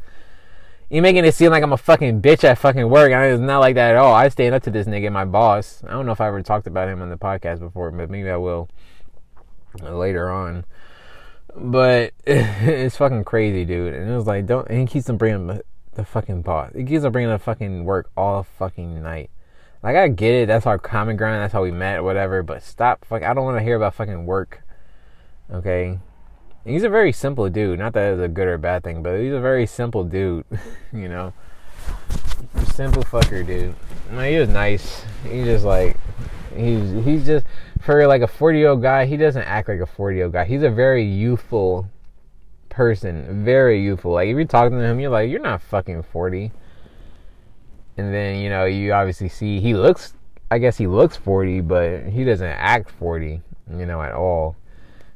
[0.89, 3.11] You making it seem like I'm a fucking bitch at fucking work.
[3.11, 4.15] Mean, it's not like that at all.
[4.15, 5.83] I stand up to this nigga, my boss.
[5.87, 8.31] I don't know if I ever talked about him on the podcast before, but maybe
[8.31, 8.71] I will
[9.83, 10.65] later on.
[11.55, 13.93] But it's fucking crazy, dude.
[13.93, 14.67] And it was like, don't.
[14.69, 15.61] And he keeps on bringing
[15.95, 16.73] the, fucking boss.
[16.75, 19.31] He keeps on bringing the fucking work all fucking night.
[19.83, 22.43] Like I get it, that's our common ground, that's how we met, whatever.
[22.43, 23.23] But stop, fuck.
[23.23, 24.63] I don't want to hear about fucking work.
[25.53, 25.99] Okay,
[26.65, 27.79] he's a very simple dude.
[27.79, 30.45] Not that it's a good or bad thing, but he's a very simple dude.
[30.93, 31.33] you know,
[32.75, 33.75] simple fucker, dude.
[34.13, 35.03] No, he was nice.
[35.25, 35.97] He just like
[36.55, 37.47] he's he's just
[37.81, 39.07] for like a forty year old guy.
[39.07, 40.45] He doesn't act like a forty year old guy.
[40.45, 41.91] He's a very youthful
[42.73, 44.13] person, very youthful.
[44.13, 46.51] Like if you're talking to him, you're like, you're not fucking forty.
[47.97, 50.15] And then you know you obviously see he looks
[50.51, 53.43] i guess he looks 40 but he doesn't act 40
[53.77, 54.57] you know at all.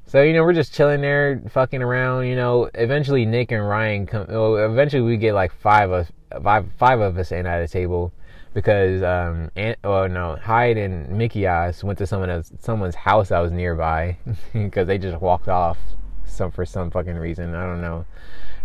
[0.06, 2.70] So you know we're just chilling there fucking around you know.
[2.74, 7.16] Eventually nick and ryan come well, eventually we get like five of five five of
[7.18, 8.12] us in at a table
[8.54, 13.52] because um and, oh no hyde and Mikias went to someone someone's house that was
[13.52, 14.16] nearby
[14.52, 15.78] because they just walked off
[16.26, 18.04] some for some fucking reason i don't know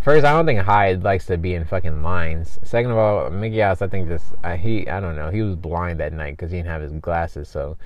[0.01, 2.59] First, I don't think Hyde likes to be in fucking lines.
[2.63, 4.25] Second of all, Mickey Mouse, I think just
[4.57, 7.47] he, I don't know, he was blind that night because he didn't have his glasses,
[7.47, 7.77] so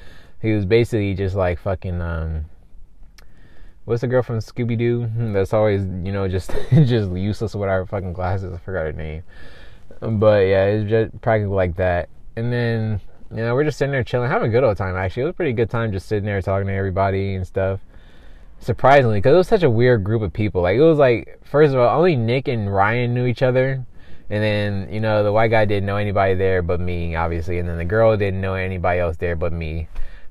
[0.41, 2.45] he was basically just like fucking um,
[3.83, 8.13] what's the girl from Scooby Doo that's always you know just just useless without fucking
[8.13, 8.53] glasses?
[8.53, 9.23] I forgot her name,
[9.99, 12.07] but yeah, it's just practically like that.
[12.37, 14.95] And then you know we're just sitting there chilling, having a good old time.
[14.95, 17.81] Actually, it was a pretty good time just sitting there talking to everybody and stuff
[18.59, 20.61] surprisingly, because it was such a weird group of people.
[20.61, 23.85] Like it was like first of all, only Nick and Ryan knew each other,
[24.29, 27.67] and then you know the white guy didn't know anybody there but me, obviously, and
[27.67, 29.87] then the girl didn't know anybody else there but me.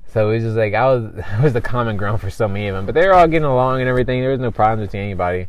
[0.07, 2.75] So it was just like I was was the common ground for so many of
[2.75, 4.21] them, but they were all getting along and everything.
[4.21, 5.47] There was no problems with anybody.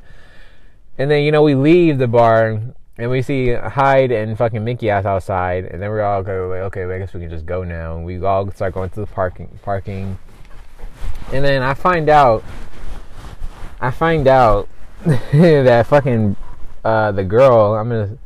[0.98, 2.60] And then you know we leave the bar
[2.98, 6.60] and we see Hyde and fucking Mickey ass outside, and then we're all go like,
[6.62, 7.96] okay, well, I guess we can just go now.
[7.96, 10.18] And we all start going to the parking parking,
[11.32, 12.42] and then I find out
[13.80, 14.68] I find out
[15.04, 16.36] that fucking
[16.84, 17.74] uh, the girl.
[17.74, 18.18] I'm gonna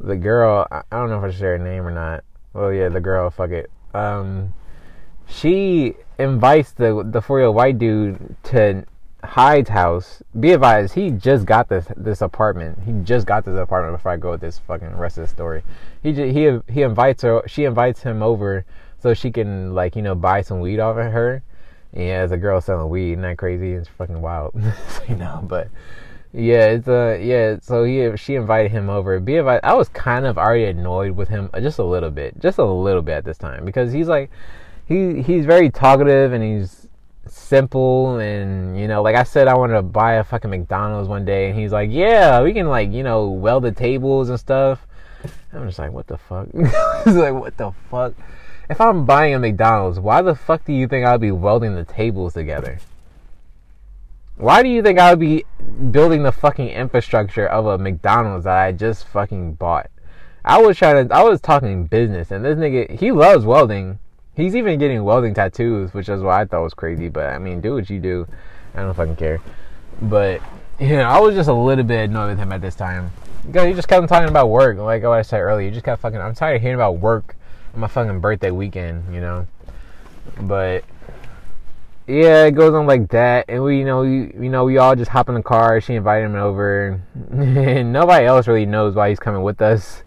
[0.00, 0.66] the girl.
[0.70, 2.24] I don't know if I should share her name or not.
[2.52, 3.30] Well, yeah, the girl.
[3.30, 3.70] Fuck it.
[3.94, 4.54] Um,
[5.26, 8.84] she invites the the four year old white dude to
[9.22, 10.22] Hyde's house.
[10.38, 12.78] Be advised, he just got this this apartment.
[12.84, 15.62] He just got this apartment before I go with this fucking rest of the story.
[16.02, 17.42] He just, he he invites her.
[17.46, 18.64] She invites him over
[19.00, 21.42] so she can like you know buy some weed off of her
[21.92, 23.72] yeah, as a girl selling weed, isn't that crazy?
[23.72, 24.54] It's fucking wild,
[25.08, 25.40] you know.
[25.42, 25.68] But
[26.32, 27.56] yeah, it's uh yeah.
[27.62, 29.18] So he she invited him over.
[29.20, 29.64] Be invited.
[29.64, 32.64] I was kind of already annoyed with him uh, just a little bit, just a
[32.64, 34.30] little bit at this time because he's like
[34.86, 36.86] he he's very talkative and he's
[37.26, 41.26] simple and you know like I said I wanted to buy a fucking McDonald's one
[41.26, 44.86] day and he's like yeah we can like you know weld the tables and stuff.
[45.52, 46.48] I'm just like what the fuck?
[47.04, 48.14] He's like what the fuck?
[48.70, 51.84] If I'm buying a McDonald's, why the fuck do you think I'd be welding the
[51.84, 52.78] tables together?
[54.36, 55.46] Why do you think I would be
[55.90, 59.90] building the fucking infrastructure of a McDonald's that I just fucking bought?
[60.44, 64.00] I was trying to, I was talking business, and this nigga, he loves welding.
[64.34, 67.08] He's even getting welding tattoos, which is what I thought was crazy.
[67.08, 68.28] But I mean, do what you do.
[68.74, 69.40] I don't fucking care.
[70.02, 70.42] But
[70.78, 73.10] you know, I was just a little bit annoyed with him at this time
[73.46, 74.76] because he just kept talking about work.
[74.76, 76.20] Like what I said earlier, you just kept fucking.
[76.20, 77.34] I'm tired of hearing about work
[77.74, 79.46] my fucking birthday weekend, you know.
[80.40, 80.84] But
[82.06, 84.96] yeah, it goes on like that, and we, you know, we, you know, we all
[84.96, 85.80] just hop in the car.
[85.80, 87.00] She invited him over,
[87.30, 90.02] and nobody else really knows why he's coming with us,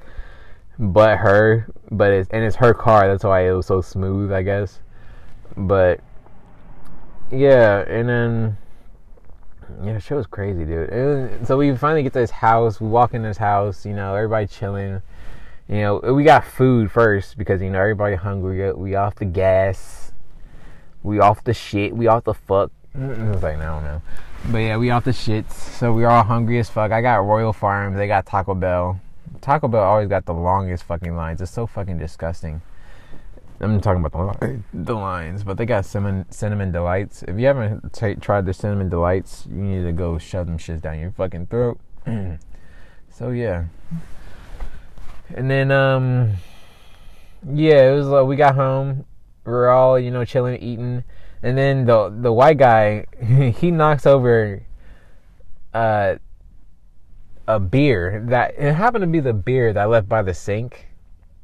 [0.79, 1.67] but her.
[1.91, 3.07] But it's and it's her car.
[3.07, 4.79] That's why it was so smooth, I guess.
[5.55, 5.99] But
[7.31, 8.57] yeah, and then
[9.83, 11.45] yeah, show was crazy, dude.
[11.45, 12.81] So we finally get to his house.
[12.81, 13.85] We walk in his house.
[13.85, 15.01] You know, everybody chilling
[15.71, 18.73] you know, we got food first because you know everybody hungry.
[18.73, 20.11] We off the gas,
[21.01, 22.71] we off the shit, we off the fuck.
[22.93, 24.01] It was like I don't know,
[24.51, 25.53] but yeah, we off the shits.
[25.53, 26.91] So we all hungry as fuck.
[26.91, 27.95] I got Royal Farms.
[27.95, 28.99] They got Taco Bell.
[29.39, 31.39] Taco Bell always got the longest fucking lines.
[31.39, 32.61] It's so fucking disgusting.
[33.61, 37.23] I'm talking about the the lines, but they got cinnamon cinnamon delights.
[37.23, 40.81] If you haven't t- tried the cinnamon delights, you need to go shove them shits
[40.81, 41.79] down your fucking throat.
[43.09, 43.65] so yeah,
[45.35, 46.33] and then, um,
[47.51, 49.05] yeah, it was like we got home.
[49.45, 51.03] We are all, you know, chilling, eating.
[51.43, 53.05] And then the the white guy,
[53.57, 54.61] he knocks over
[55.73, 56.15] uh,
[57.47, 60.87] a beer that it happened to be the beer that I left by the sink.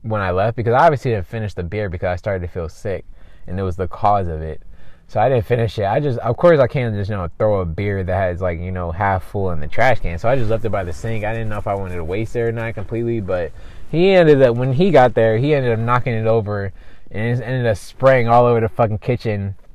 [0.03, 2.69] when I left because I obviously didn't finish the beer because I started to feel
[2.69, 3.05] sick,
[3.47, 4.61] and it was the cause of it.
[5.09, 5.85] So I didn't finish it.
[5.85, 8.59] I just, of course, I can't just you know throw a beer that has like
[8.59, 10.19] you know half full in the trash can.
[10.19, 11.23] So I just left it by the sink.
[11.23, 13.51] I didn't know if I wanted to waste it or not completely, but
[13.89, 16.73] he ended up when he got there, he ended up knocking it over
[17.11, 19.55] and it ended up spraying all over the fucking kitchen.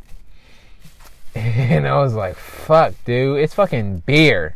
[1.34, 4.54] And I was like, "Fuck, dude, it's fucking beer."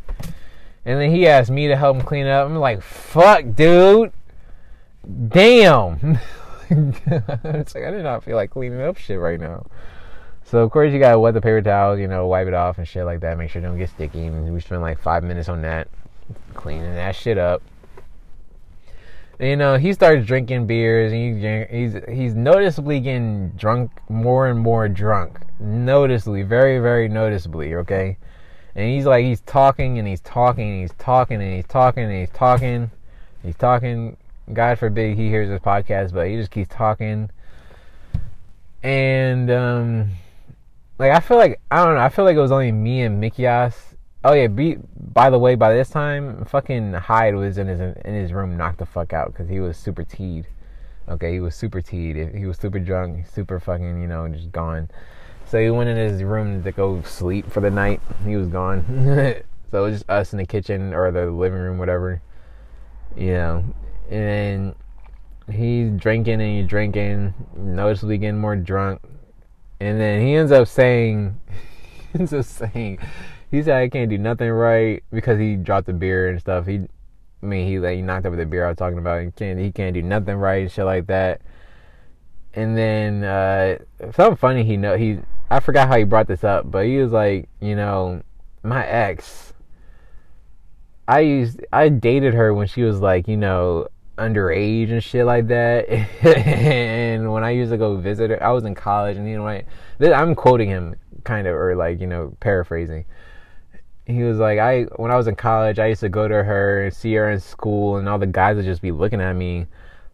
[0.85, 2.47] And then he asked me to help him clean up.
[2.47, 4.13] I'm like, "Fuck, dude."
[5.29, 6.19] Damn.
[6.71, 9.65] it's like I did not feel like cleaning up shit right now.
[10.45, 12.87] So of course you gotta wet the paper towels, you know, wipe it off and
[12.87, 13.39] shit like that.
[13.39, 14.27] Make sure it don't get sticky.
[14.27, 15.89] And we spent like five minutes on that,
[16.55, 17.63] cleaning that shit up.
[19.39, 24.59] You know, he starts drinking beers, and he, he's he's noticeably getting drunk, more and
[24.59, 27.75] more drunk, noticeably, very very noticeably.
[27.75, 28.17] Okay,
[28.75, 32.13] and he's like he's talking and he's talking and he's talking and he's talking and
[32.13, 32.91] he's talking,
[33.43, 34.17] he's talking.
[34.53, 37.31] God forbid he hears this podcast, but he just keeps talking.
[38.83, 40.11] And um
[40.99, 42.01] like I feel like I don't know.
[42.01, 43.96] I feel like it was only me and Mikias.
[44.29, 44.49] Oh yeah.
[44.49, 44.77] Be,
[45.13, 48.79] by the way, by this time, fucking Hyde was in his in his room, knocked
[48.79, 50.49] the fuck out because he was super teed.
[51.09, 52.35] Okay, he was super teed.
[52.35, 54.91] He was super drunk, super fucking, you know, just gone.
[55.45, 58.01] So he went in his room to go sleep for the night.
[58.25, 58.85] He was gone.
[59.71, 62.21] so it was just us in the kitchen or the living room, whatever.
[63.17, 63.65] You know,
[64.11, 64.75] and
[65.49, 69.01] he's drinking and he's drinking, noticeably getting more drunk
[69.81, 71.39] and then he ends up saying,
[72.13, 72.99] he ends up saying,
[73.57, 76.67] he said I can't do nothing right because he dropped the beer and stuff.
[76.67, 76.81] He,
[77.43, 79.25] I mean, he like he knocked over the beer I was talking about.
[79.25, 81.41] He can't, he can't do nothing right and shit like that.
[82.53, 83.79] And then uh,
[84.13, 87.13] something funny he know he I forgot how he brought this up, but he was
[87.13, 88.23] like, you know,
[88.63, 89.55] my ex.
[91.09, 93.89] I used I dated her when she was like, you know,
[94.19, 95.89] underage and shit like that.
[96.27, 100.13] and when I used to go visit her, I was in college, and you know,
[100.13, 103.07] I'm quoting him kind of, or like you know, paraphrasing.
[104.07, 106.85] He was like, I when I was in college, I used to go to her
[106.85, 109.67] and see her in school, and all the guys would just be looking at me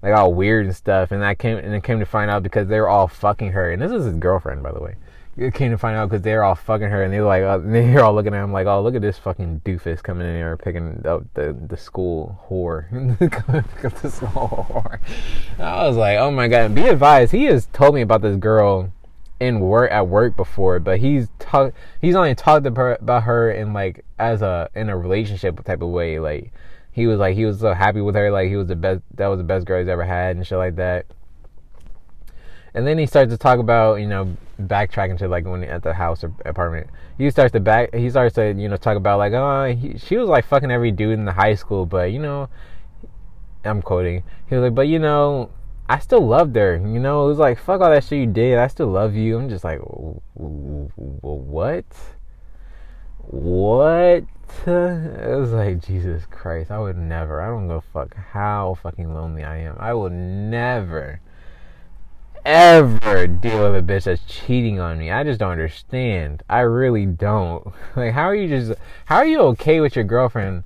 [0.02, 1.12] like all weird and stuff.
[1.12, 3.70] And I came and it came to find out because they were all fucking her,
[3.70, 4.96] and this is his girlfriend, by the way
[5.37, 7.59] it came to find out because they were all fucking her and they're like, uh,
[7.62, 10.57] they're all looking at him like, oh, look at this fucking doofus coming in here
[10.57, 12.88] picking up the, the school whore.
[14.02, 14.98] the school whore.
[15.59, 16.74] I was like, oh my god.
[16.74, 18.92] Be advised, he has told me about this girl
[19.42, 24.05] in work at work before, but he's talked, he's only talked about her in like
[24.18, 26.20] as a in a relationship type of way.
[26.20, 26.52] Like
[26.92, 29.26] he was like he was so happy with her, like he was the best, that
[29.26, 31.07] was the best girl he's ever had and shit like that.
[32.74, 35.92] And then he starts to talk about, you know, backtracking to like when at the
[35.92, 36.87] house or apartment.
[37.18, 37.92] He starts to back.
[37.92, 40.92] He starts to, you know, talk about like, oh, he, she was like fucking every
[40.92, 42.48] dude in the high school, but you know,
[43.64, 44.22] I'm quoting.
[44.48, 45.50] He was like, but you know,
[45.92, 46.76] I still loved her.
[46.76, 48.57] You know, it was like, fuck all that shit you did.
[48.57, 49.37] I still love you.
[49.37, 49.78] I'm just like,
[50.33, 51.85] what?
[53.18, 54.24] What?
[54.66, 56.70] It was like, Jesus Christ.
[56.70, 57.42] I would never.
[57.42, 59.76] I don't go fuck how fucking lonely I am.
[59.78, 61.20] I will never
[62.42, 65.11] ever deal with a bitch that's cheating on me.
[65.11, 66.42] I just don't understand.
[66.48, 67.70] I really don't.
[67.96, 68.72] Like, how are you just,
[69.05, 70.64] how are you okay with your girlfriend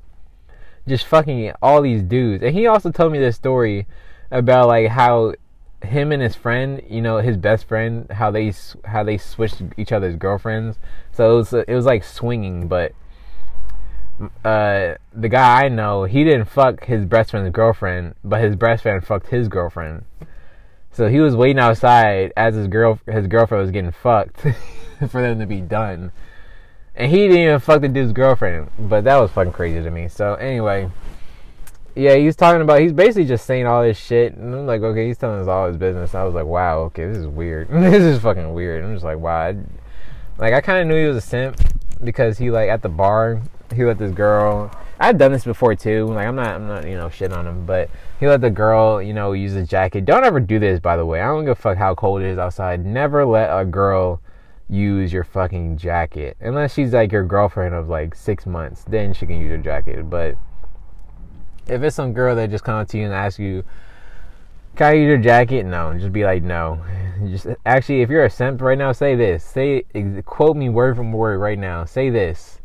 [0.86, 2.44] just fucking all these dudes?
[2.44, 3.88] And he also told me this story
[4.30, 5.34] about like how
[5.82, 8.52] him and his friend, you know, his best friend, how they
[8.84, 10.78] how they switched each other's girlfriends.
[11.12, 12.92] So it was it was like swinging, but
[14.44, 18.82] uh, the guy I know, he didn't fuck his best friend's girlfriend, but his best
[18.82, 20.04] friend fucked his girlfriend.
[20.90, 24.40] So he was waiting outside as his girl his girlfriend was getting fucked
[25.10, 26.12] for them to be done.
[26.94, 28.70] And he didn't even fuck the dude's girlfriend.
[28.78, 30.08] But that was fucking crazy to me.
[30.08, 30.90] So anyway.
[31.96, 34.34] Yeah, he's talking about he's basically just saying all this shit.
[34.34, 36.14] And I'm like, okay, he's telling us all his business.
[36.14, 37.68] I was like, wow, okay, this is weird.
[37.70, 38.84] this is fucking weird.
[38.84, 39.38] I'm just like, wow.
[39.38, 39.56] I,
[40.38, 41.56] like I kinda knew he was a simp
[42.04, 43.40] because he like at the bar
[43.74, 46.06] he let this girl I've done this before too.
[46.06, 49.02] Like I'm not, I'm not, you know, shit on him, but he let the girl,
[49.02, 50.04] you know, use his jacket.
[50.04, 51.20] Don't ever do this, by the way.
[51.20, 52.84] I don't give a fuck how cold it is outside.
[52.84, 54.20] Never let a girl
[54.68, 58.84] use your fucking jacket unless she's like your girlfriend of like six months.
[58.88, 60.08] Then she can use your jacket.
[60.08, 60.36] But
[61.66, 63.64] if it's some girl that just comes up to you and asks you,
[64.76, 66.80] "Can I use your jacket?" No, just be like, "No."
[67.30, 69.42] Just actually, if you're a simp right now, say this.
[69.42, 69.84] Say
[70.26, 71.86] quote me word from word right now.
[71.86, 72.60] Say this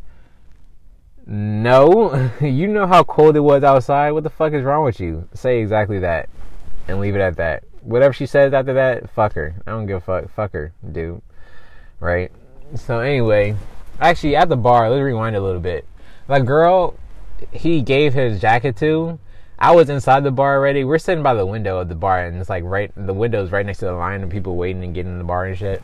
[1.25, 4.11] no, you know how cold it was outside.
[4.11, 5.27] What the fuck is wrong with you?
[5.33, 6.29] Say exactly that
[6.87, 7.63] and leave it at that.
[7.81, 9.55] Whatever she says after that, fuck her.
[9.65, 10.29] I don't give a fuck.
[10.35, 11.21] Fuck her, dude.
[11.99, 12.31] Right?
[12.75, 13.55] So, anyway,
[13.99, 15.85] actually, at the bar, let's rewind a little bit.
[16.27, 16.95] The girl
[17.51, 19.19] he gave his jacket to,
[19.61, 20.83] I was inside the bar already.
[20.83, 23.63] We're sitting by the window of the bar, and it's like right the window's right
[23.63, 25.83] next to the line of people waiting and getting in the bar and shit.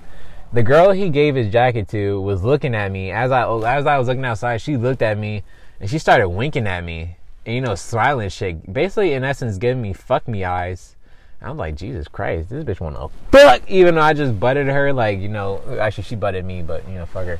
[0.52, 4.00] The girl he gave his jacket to was looking at me as I as I
[4.00, 4.62] was looking outside.
[4.62, 5.44] She looked at me
[5.80, 8.74] and she started winking at me, and you know, smiling shit.
[8.74, 10.96] Basically, in essence, giving me fuck me eyes.
[11.40, 13.62] I'm like, Jesus Christ, this bitch wanna fuck.
[13.70, 16.96] Even though I just butted her, like you know, actually she butted me, but you
[16.96, 17.40] know, fuck her.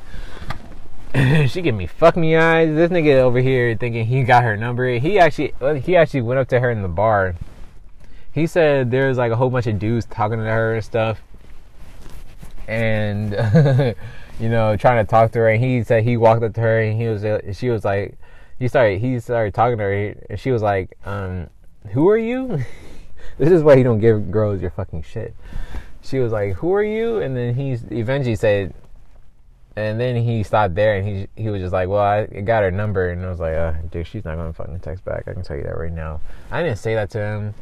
[1.48, 2.74] she give me fuck me eyes.
[2.74, 4.98] This nigga over here thinking he got her number.
[4.98, 7.34] He actually he actually went up to her in the bar.
[8.32, 11.20] He said there's like a whole bunch of dudes talking to her and stuff.
[12.66, 13.32] And
[14.40, 16.82] you know, trying to talk to her and he said he walked up to her
[16.82, 18.18] and he was she was like
[18.58, 21.48] he started he started talking to her and she was like, um,
[21.92, 22.62] who are you?
[23.38, 25.34] this is why you don't give girls your fucking shit.
[26.02, 28.72] She was like, "Who are you?" And then he eventually said,
[29.78, 32.70] and then he stopped there and he he was just like, Well, I got her
[32.72, 35.28] number and I was like, uh, dude, she's not gonna fucking text back.
[35.28, 36.20] I can tell you that right now.
[36.50, 37.54] I didn't say that to him.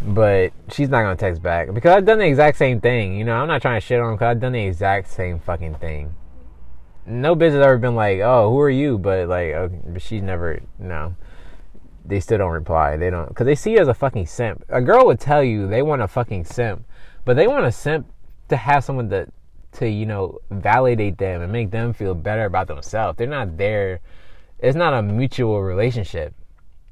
[0.00, 3.18] But she's not gonna text back because I've done the exact same thing.
[3.18, 5.38] You know, I'm not trying to shit on him because I've done the exact same
[5.38, 6.14] fucking thing.
[7.06, 10.22] No bitch has ever been like, "Oh, who are you?" But like, okay, but she's
[10.22, 10.60] never.
[10.78, 11.14] No,
[12.06, 12.96] they still don't reply.
[12.96, 14.64] They don't because they see you as a fucking simp.
[14.70, 16.86] A girl would tell you they want a fucking simp,
[17.26, 18.06] but they want a simp
[18.48, 19.28] to have someone that
[19.74, 23.18] to you know validate them and make them feel better about themselves.
[23.18, 24.00] They're not there.
[24.58, 26.34] It's not a mutual relationship.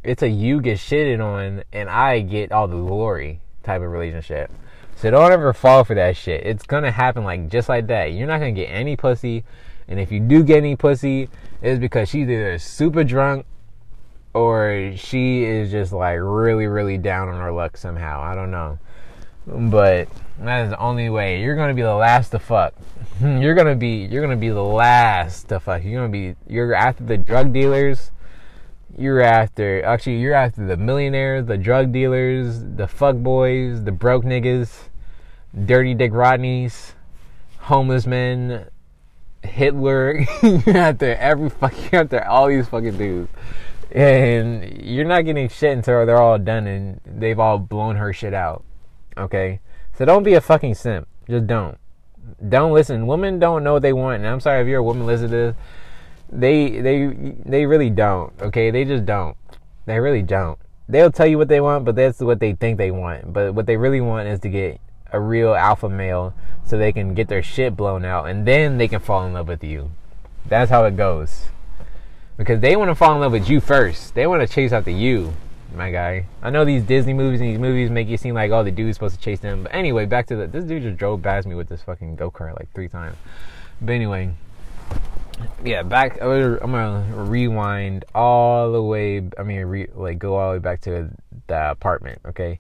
[0.03, 4.51] It's a you get shitted on and I get all the glory type of relationship.
[4.97, 6.45] So don't ever fall for that shit.
[6.45, 8.13] It's gonna happen like just like that.
[8.13, 9.45] You're not gonna get any pussy,
[9.89, 11.29] and if you do get any pussy,
[11.61, 13.47] it's because she's either super drunk
[14.35, 18.23] or she is just like really, really down on her luck somehow.
[18.23, 18.79] I don't know.
[19.47, 20.09] But
[20.49, 21.43] that is the only way.
[21.43, 22.75] You're gonna be the last to fuck.
[23.21, 25.85] You're gonna be you're gonna be the last to fuck.
[25.85, 28.11] You're gonna be you're after the drug dealers.
[28.99, 34.25] You're after actually you're after the millionaires, the drug dealers, the fuck boys, the broke
[34.25, 34.89] niggas,
[35.67, 36.93] dirty dick Rodneys,
[37.59, 38.67] homeless men,
[39.43, 40.27] Hitler.
[40.43, 43.31] you're after every fuck you're after all these fucking dudes.
[43.93, 48.35] And you're not getting shit until they're all done and they've all blown her shit
[48.35, 48.65] out.
[49.17, 49.61] Okay?
[50.03, 51.07] So don't be a fucking simp.
[51.31, 51.79] Just don't.
[52.49, 53.07] Don't listen.
[53.07, 54.17] Women don't know what they want.
[54.17, 55.55] And I'm sorry if you're a woman listen to this.
[56.29, 58.33] They they they really don't.
[58.43, 58.73] Okay?
[58.73, 59.37] They just don't.
[59.87, 60.59] They really don't.
[60.89, 63.33] They'll tell you what they want, but that's what they think they want.
[63.33, 64.81] But what they really want is to get
[65.13, 66.35] a real alpha male
[66.65, 69.47] so they can get their shit blown out and then they can fall in love
[69.47, 69.93] with you.
[70.45, 71.45] That's how it goes.
[72.37, 74.17] Because they want to fall in love with you first.
[74.17, 75.35] They want to chase after you
[75.75, 76.27] my guy.
[76.43, 78.97] I know these Disney movies and these movies make you seem like oh the dude's
[78.97, 79.65] supposed to chase them.
[79.65, 82.31] But anyway, back to the this dude just drove past me with this fucking go
[82.31, 83.17] kart like three times.
[83.81, 84.33] But anyway,
[85.65, 86.21] yeah, back.
[86.21, 89.23] I'm gonna rewind all the way.
[89.39, 91.11] I mean, re, like go all the way back to
[91.47, 92.21] the apartment.
[92.27, 92.59] Okay.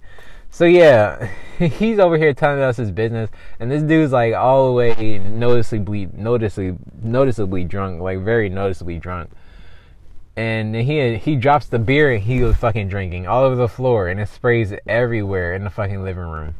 [0.51, 4.73] So yeah, he's over here telling us his business, and this dude's like all the
[4.73, 9.31] way noticeably, noticeably, noticeably drunk, like very noticeably drunk
[10.37, 14.09] and he he drops the beer and he was fucking drinking all over the floor
[14.09, 16.55] and it sprays everywhere in the fucking living room.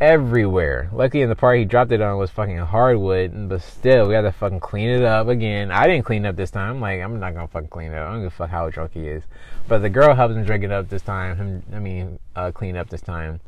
[0.00, 0.88] Everywhere.
[0.92, 4.22] Luckily in the part he dropped it on was fucking hardwood but still we had
[4.22, 5.70] to fucking clean it up again.
[5.70, 6.76] I didn't clean up this time.
[6.76, 8.08] I'm like i'm not gonna fucking clean it up.
[8.08, 9.22] I don't give a fuck how drunk he is.
[9.68, 11.36] But the girl helps him drink it up this time.
[11.36, 13.40] Him i mean uh, clean up this time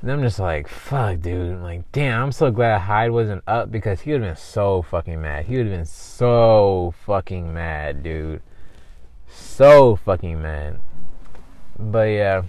[0.00, 1.54] and I'm just like, fuck, dude.
[1.54, 4.82] I'm like, damn, I'm so glad Hyde wasn't up because he would have been so
[4.82, 5.46] fucking mad.
[5.46, 8.40] He would have been so fucking mad, dude.
[9.28, 10.78] So fucking mad.
[11.76, 12.42] But yeah.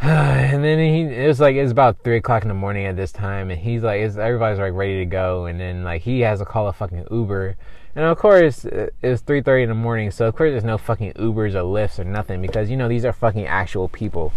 [0.00, 3.10] and then he, it was like, it's about 3 o'clock in the morning at this
[3.10, 3.50] time.
[3.50, 5.46] And he's like, it's, everybody's like ready to go.
[5.46, 7.56] And then like, he has to call a fucking Uber.
[7.96, 10.12] And of course, it's 3.30 in the morning.
[10.12, 13.04] So of course, there's no fucking Ubers or Lyfts or nothing because, you know, these
[13.04, 14.32] are fucking actual people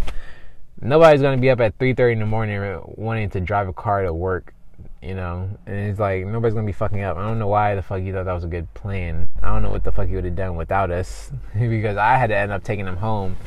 [0.82, 4.04] nobody's gonna be up at 3:30 in the morning uh, wanting to drive a car
[4.04, 4.54] to work,
[5.02, 5.50] you know.
[5.66, 7.18] And it's like nobody's gonna be fucking up.
[7.18, 9.30] I don't know why the fuck you thought that was a good plan.
[9.42, 12.28] I don't know what the fuck you would have done without us because I had
[12.28, 13.38] to end up taking him home.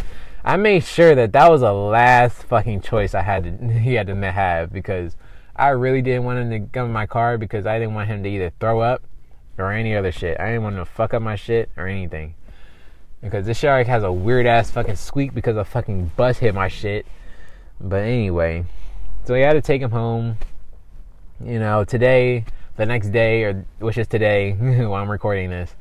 [0.45, 4.07] I made sure that that was the last fucking choice I had to he had
[4.07, 5.17] to have because
[5.55, 8.23] I really didn't want him to come in my car because I didn't want him
[8.23, 9.03] to either throw up
[9.59, 10.39] or any other shit.
[10.39, 12.35] I didn't want him to fuck up my shit or anything.
[13.21, 16.69] Because this shark has a weird ass fucking squeak because a fucking bus hit my
[16.69, 17.05] shit.
[17.81, 18.65] But anyway,
[19.25, 20.39] so we had to take him home.
[21.45, 22.45] You know, today,
[22.77, 24.53] the next day, or which is today
[24.85, 25.77] while I'm recording this,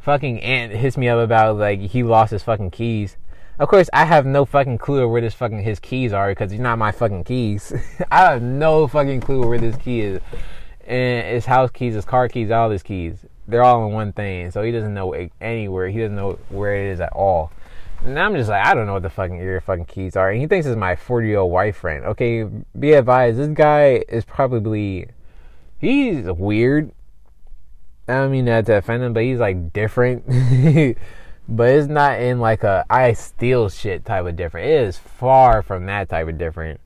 [0.00, 3.16] fucking Ant hits me up about like he lost his fucking keys.
[3.58, 6.60] Of course, I have no fucking clue where this fucking his keys are because he's
[6.60, 7.72] not my fucking keys.
[8.10, 10.20] I have no fucking clue where this key is.
[10.86, 13.26] And his house keys, his car keys, all his keys.
[13.48, 14.50] They're all in one thing.
[14.50, 15.88] So he doesn't know anywhere.
[15.88, 17.50] He doesn't know where it is at all.
[18.04, 20.30] And I'm just like, I don't know what the fucking your fucking keys are.
[20.30, 22.04] And he thinks it's my 40 year old wife friend.
[22.04, 25.08] Okay, be advised, this guy is probably
[25.78, 26.92] he's weird.
[28.06, 30.26] I don't mean that to offend him, but he's like different.
[31.48, 34.68] but it's not in like a I steal shit type of different.
[34.68, 36.80] It is far from that type of different.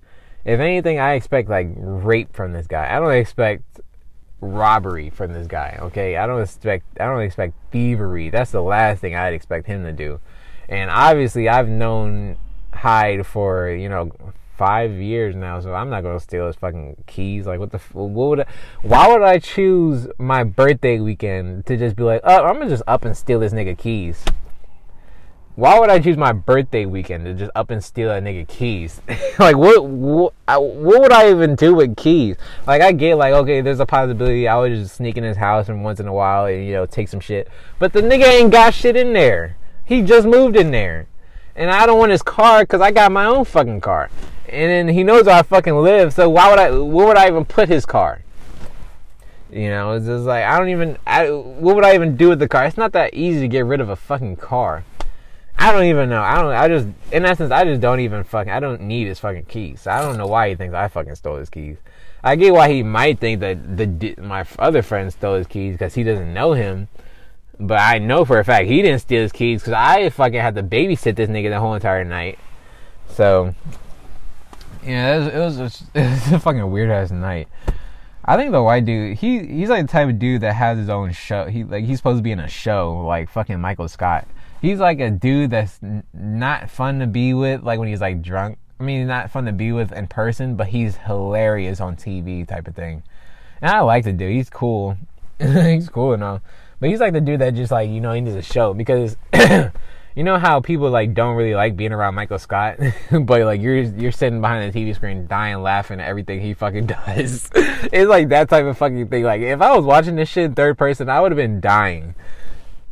[0.45, 2.95] If anything, I expect like rape from this guy.
[2.95, 3.81] I don't expect
[4.41, 5.79] robbery from this guy.
[5.81, 8.31] Okay, I don't expect I don't expect thievery.
[8.31, 10.21] That's the last thing I'd expect him to do.
[10.69, 12.37] And obviously, I've known
[12.73, 14.11] Hyde for you know
[14.57, 17.47] five years now, so I'm not gonna steal his fucking keys.
[17.47, 17.79] Like, what the?
[17.93, 18.41] What would?
[18.41, 18.47] I,
[18.83, 22.85] why would I choose my birthday weekend to just be like, oh, I'm gonna just
[22.87, 24.25] up and steal this nigga keys?
[25.55, 29.03] Why would I choose my birthday weekend to just up and steal a nigga keys?
[29.39, 30.33] like, what, what?
[30.47, 32.37] What would I even do with keys?
[32.67, 35.69] Like, I get like, okay, there's a possibility I would just sneak in his house
[35.69, 37.49] and once in a while and you know take some shit,
[37.79, 39.57] but the nigga ain't got shit in there.
[39.93, 41.07] He just moved in there.
[41.55, 44.09] And I don't want his car because I got my own fucking car.
[44.49, 47.29] And then he knows where I fucking live, so why would I, where would I
[47.29, 48.23] even put his car?
[49.51, 52.39] You know, it's just like, I don't even, I, what would I even do with
[52.39, 52.65] the car?
[52.65, 54.85] It's not that easy to get rid of a fucking car.
[55.59, 56.23] I don't even know.
[56.23, 59.19] I don't, I just, in essence, I just don't even fucking, I don't need his
[59.19, 59.87] fucking keys.
[59.87, 61.77] I don't know why he thinks I fucking stole his keys.
[62.25, 65.95] I get why he might think that the my other friend stole his keys because
[65.95, 66.89] he doesn't know him.
[67.61, 70.55] But I know for a fact he didn't steal his keys because I fucking had
[70.57, 72.39] to babysit this nigga the whole entire night.
[73.11, 73.55] So,
[74.85, 77.49] yeah, it was, it was, it was a fucking weird ass night.
[78.25, 80.89] I think the white dude, he he's like the type of dude that has his
[80.89, 81.47] own show.
[81.47, 84.29] He like he's supposed to be in a show like fucking Michael Scott.
[84.61, 88.23] He's like a dude that's n- not fun to be with, like when he's like
[88.23, 88.59] drunk.
[88.79, 92.69] I mean, not fun to be with in person, but he's hilarious on TV type
[92.69, 93.03] of thing.
[93.61, 94.33] And I like the dude.
[94.33, 94.97] He's cool.
[95.39, 96.41] he's cool and all.
[96.83, 99.17] But he's like the dude that just like you know he needs a show because
[100.17, 102.77] you know how people like don't really like being around Michael Scott,
[103.13, 106.87] but like you're you're sitting behind the TV screen dying laughing at everything he fucking
[107.07, 107.49] does.
[107.55, 109.23] it's like that type of fucking thing.
[109.23, 112.17] Like if I was watching this shit in third person, I would have been dying.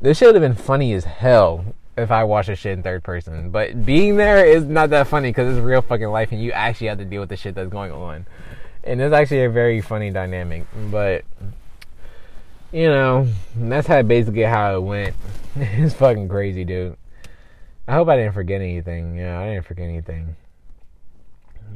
[0.00, 1.64] This shit would have been funny as hell
[1.96, 3.50] if I watched this shit in third person.
[3.50, 6.86] But being there is not that funny because it's real fucking life and you actually
[6.86, 8.28] have to deal with the shit that's going on.
[8.84, 10.64] And it's actually a very funny dynamic.
[10.92, 11.24] But
[12.72, 15.14] you know, that's how basically how it went.
[15.56, 16.96] it's fucking crazy, dude.
[17.88, 19.16] I hope I didn't forget anything.
[19.16, 20.36] Yeah, I didn't forget anything.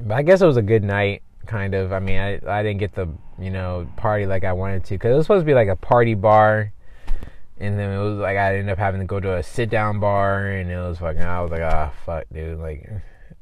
[0.01, 1.93] But I guess it was a good night, kind of.
[1.93, 5.13] I mean, I I didn't get the you know party like I wanted to because
[5.13, 6.73] it was supposed to be like a party bar,
[7.59, 9.99] and then it was like I ended up having to go to a sit down
[9.99, 11.23] bar, and it was fucking.
[11.23, 12.61] I was like, ah, oh, fuck, dude.
[12.61, 12.89] Like,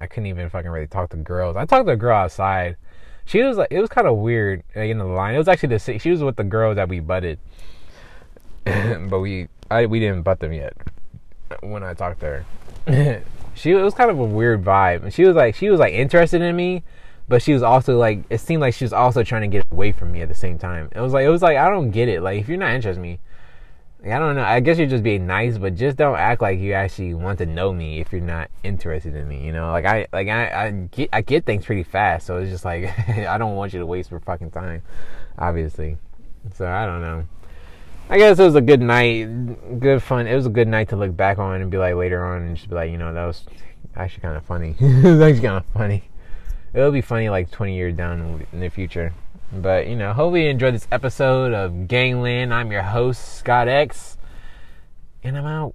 [0.01, 1.57] I couldn't even fucking really talk to girls.
[1.57, 2.77] I talked to a girl outside
[3.25, 5.35] she was like, it was kind of weird like, in the line.
[5.35, 7.39] It was actually the she was with the girl that we butted,
[8.65, 10.77] but we I we didn't butt them yet
[11.61, 12.27] when I talked to
[12.87, 13.23] her.
[13.55, 15.95] she it was kind of a weird vibe, and she was like she was like
[15.95, 16.83] interested in me,
[17.29, 19.93] but she was also like it seemed like she was also trying to get away
[19.93, 20.89] from me at the same time.
[20.93, 22.23] It was like it was like I don't get it.
[22.23, 23.21] Like if you're not interested in me,
[24.05, 24.43] I don't know.
[24.43, 27.47] I guess you're just being nice, but just don't act like you actually want to
[27.47, 29.45] know me if you're not interested in me.
[29.47, 32.51] You know, like I like I, I get I get things pretty fast, so it's
[32.51, 34.83] just like I don't want you to waste your fucking time,
[35.39, 35.99] obviously.
[36.55, 37.25] So I don't know.
[38.11, 40.27] I guess it was a good night, good fun.
[40.27, 42.57] It was a good night to look back on and be like later on and
[42.57, 43.45] just be like, you know, that was
[43.95, 44.75] actually kind of funny.
[44.81, 46.03] it was kind of funny.
[46.75, 49.13] It'll be funny like 20 years down in the future.
[49.53, 52.55] But, you know, hopefully you enjoyed this episode of Gangland.
[52.55, 54.17] I'm your host, Scott X,
[55.23, 55.75] and I'm out.